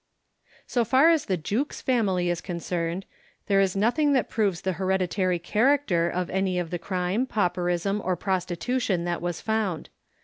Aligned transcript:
So 0.65 0.83
far 0.83 1.11
as 1.11 1.25
the 1.25 1.37
Jukes 1.37 1.79
family 1.79 2.31
is 2.31 2.41
concerned, 2.41 3.05
there 3.45 3.61
is 3.61 3.75
nothing 3.75 4.13
that 4.13 4.31
proves 4.31 4.61
the 4.61 4.71
hereditary 4.71 5.37
character 5.37 6.09
of 6.09 6.27
any 6.31 6.57
of 6.57 6.71
the 6.71 6.79
crime, 6.79 7.27
pauperism, 7.27 8.01
or 8.03 8.15
prostitution 8.15 9.03
that 9.03 9.21
was 9.21 9.41
found. 9.41 9.89